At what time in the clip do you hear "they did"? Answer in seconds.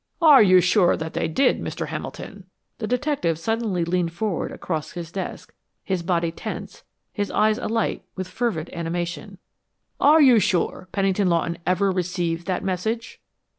1.13-1.61